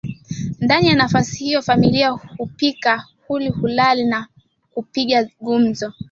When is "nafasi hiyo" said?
0.95-1.61